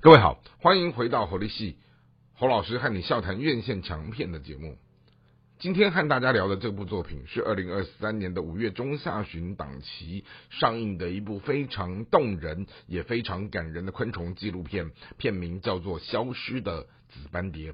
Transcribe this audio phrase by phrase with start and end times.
[0.00, 1.76] 各位好，欢迎回到侯立系
[2.34, 4.78] 侯老师和你笑谈院线强片的节目。
[5.58, 17.72] 今天和大家聊的这部作品是二零二三年的五月中下旬档期上映的一部非常动人也非常感人的昆虫纪录片，片名叫做《消失的紫斑蝶》。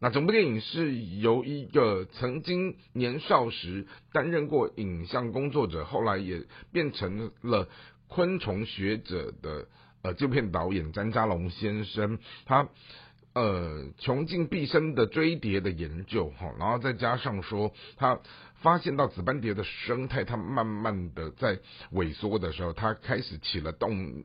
[0.00, 6.42] 那整部电影是由一个曾经年少时担任过影像工作者，后来也
[6.72, 7.68] 变成了
[8.08, 9.68] 昆虫学者的。
[10.02, 12.68] 呃，这片导演詹家龙先生，他
[13.34, 18.18] 呃穷尽毕生的追蝶的研究哈，然后再加上说他
[18.62, 21.58] 发现到紫斑蝶的生态，它慢慢的在
[21.92, 24.22] 萎缩的时候，他开始起了动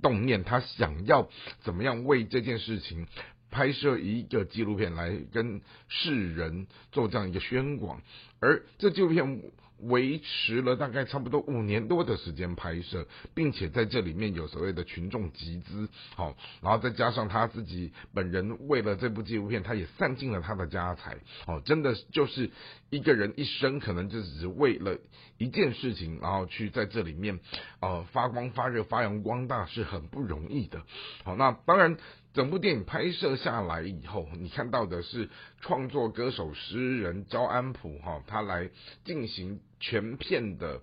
[0.00, 1.28] 动念，他想要
[1.62, 3.06] 怎么样为这件事情
[3.50, 8.00] 拍摄一个纪录片来跟世人做这样一个宣广，
[8.40, 9.42] 而这纪录片。
[9.80, 22.50] 维持了大概差不多五年多的时间拍摄，并且在这里面有所谓的群众集资，好，然后再加上他自己本人为了这部纪录片，他也散尽了他的家财，哦，真的就是
[22.90, 24.98] 一个人一生可能就只是为了
[25.38, 27.38] 一件事情，然后去在这里面，
[27.80, 30.82] 呃，发光发热发扬光大是很不容易的，
[31.24, 31.96] 好，那当然。
[32.34, 35.28] 整部电影拍摄下来以后，你看到的是
[35.60, 38.70] 创作歌手诗人焦安普哈，他来
[39.04, 40.80] 进行全片的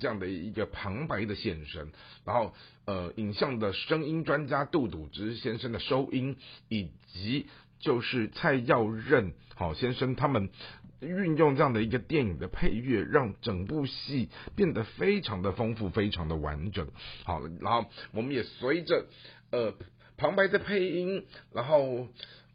[0.00, 1.92] 这样的一个旁白的现身，
[2.24, 2.54] 然后
[2.84, 6.36] 呃，影像的声音专家杜笃之先生的收音，
[6.68, 7.46] 以及
[7.78, 10.50] 就是蔡耀任好先生他们
[11.00, 16.88] 运用这样的一个电影的配乐，让整部戏变得非常的丰富，非常的完整。
[17.24, 19.06] 好，然后我们也随着
[19.50, 19.74] 呃。
[20.18, 22.06] 旁白的配音，然后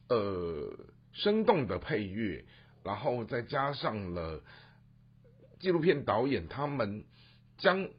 [0.07, 0.73] 呃
[1.11, 2.45] 生动的配乐，
[2.81, 4.41] 然后再加上了
[5.59, 7.05] 纪录片导演他们
[7.57, 7.89] 将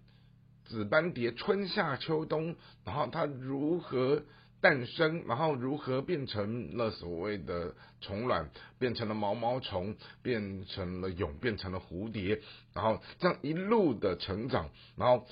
[0.64, 4.22] 紫斑蝶春夏秋冬，然后它如何
[4.60, 12.40] 诞生，然后如何变成了所谓的虫卵，变成了毛毛虫，变成了蛹，变成了蝴蝶，
[12.74, 15.26] 然后这样一路的成长，然后。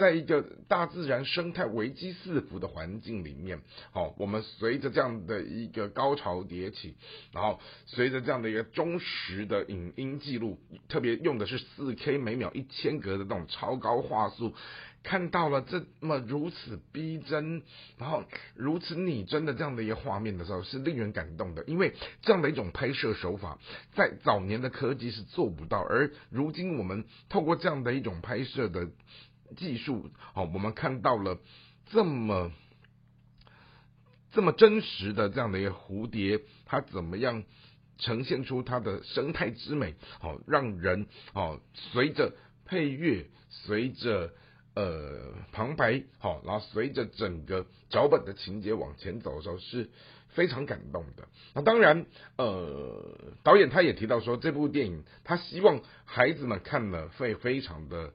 [0.00, 3.60] 在一个大自然生态危机四伏的环境里面，
[3.92, 6.94] 好，我们随着这样的一个高潮迭起，
[7.32, 10.58] 然后随着这样的一个忠实的影音记录，
[10.88, 14.54] 特别用的是四 K 每秒一千格的那种超高画素，
[15.02, 17.62] 看到了这么如此逼真，
[17.98, 18.24] 然后
[18.54, 21.64] 如此拟真的这样的一个画面的时候，是令人感动的。
[21.64, 23.58] 因为这样的一种拍摄手法，
[23.94, 28.88] 在早年的科技是做不到，而如今我们透过这样的一种拍摄的。
[29.56, 31.36] 技术好，我们看到了
[31.90, 32.52] 这么
[34.30, 37.42] 这么真实的这样的一个蝴蝶，它怎么样
[37.98, 39.96] 呈现出它的生态之美？
[40.20, 42.32] 好，让人好随着
[42.64, 44.32] 配乐，随着
[44.74, 49.90] 呃旁白，好，然后随着整个脚本的情节往前走的时候，是
[50.28, 51.28] 非常感动的。
[51.54, 58.12] 那当然，呃，导演他也提到说，这部电影他希望孩子们看了会非常的。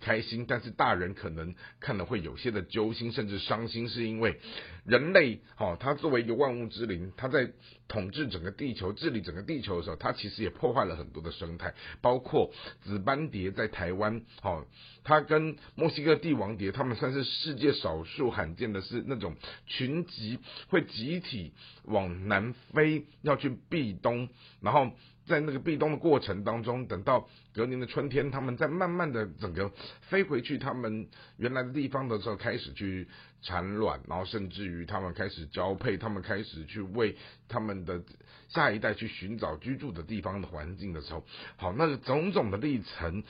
[0.00, 4.38] 开心，但是大人可能看了会有些的揪心，甚至伤心，是因为
[4.84, 7.50] 人类，哈，他作为一个万物之灵，他在
[7.88, 14.64] 统治整个地球、治理整个地球的时候，他其实也破坏了很多的生态，包括紫斑蝶在台湾，哈，
[15.02, 20.38] 它跟墨西哥帝王蝶，它们算是世界少数罕见的是那种群集
[20.68, 21.52] 会集体
[21.84, 24.28] 往南飞，要去避冬，
[24.60, 24.90] 然后。
[25.26, 29.70] 在那个避冬的过程当中，等到隔年的春天，他们在慢慢的整个
[30.02, 33.08] 飞回去他们原来的地方的时候，开始去
[33.42, 37.16] 产卵，然后甚至于他们开始交配，他们开始去为
[37.48, 38.02] 他们的
[38.48, 41.24] 下一代去寻找居住的地方的环境的时候，
[41.56, 43.22] 好，那个种种的历程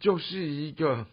[0.00, 1.06] 就是一个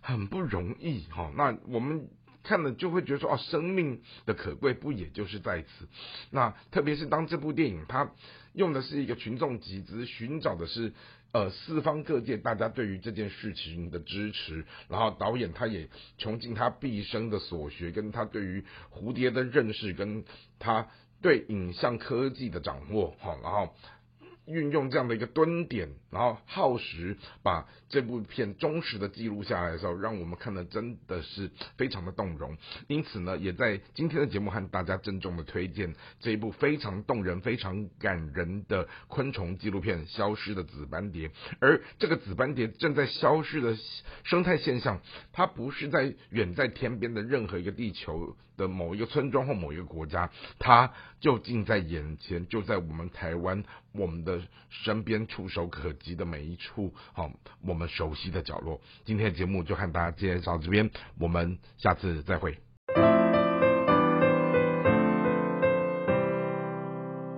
[0.00, 1.32] 很不容易哈。
[1.36, 2.08] 那我们。
[2.44, 5.88] 看了就会觉得说哦，生命的可贵不也就是在此？
[6.30, 8.12] 那特别是当这部电影它
[8.52, 10.92] 用的是一个群众集资，寻找的是
[11.32, 15.88] 呃四方各界大家对于这件事情的支持，然后导演他也
[16.18, 20.24] 穷尽他毕生的所学，跟他对于蝴蝶的认识，跟
[20.58, 20.86] 他
[21.20, 23.74] 对影像科技的掌握，好，然后。
[24.46, 32.56] 运用这样的一个蹲点，然后耗时把这部片忠实的记录下来的时候，让我们看的真的是非常的动容。
[32.86, 41.28] 因此呢，也在今天的节目和大家郑重的推荐这一部非常动人、非常感人的昆虫纪录片《消失的紫斑蝶》。
[41.60, 43.76] 而这个紫斑蝶正在消失的
[44.24, 45.00] 生态现象，
[45.32, 53.64] 它不是在远在天边的任何一个地球的某一个村庄或某一个国家，它就近在眼前，就在我们台湾。
[53.96, 54.33] 我们的
[54.68, 57.30] 身边触手可及的每一处，好，
[57.62, 58.80] 我们熟悉的角落。
[59.04, 62.58] 今天的节目就和大家介绍这边，我们下次再会。